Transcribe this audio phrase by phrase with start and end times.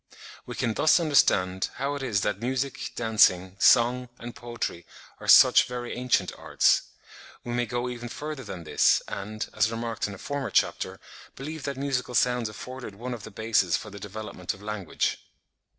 [0.47, 4.87] We can thus understand how it is that music, dancing, song, and poetry
[5.19, 6.81] are such very ancient arts.
[7.43, 10.99] We may go even further than this, and, as remarked in a former chapter,
[11.35, 15.19] believe that musical sounds afforded one of the bases for the development of language.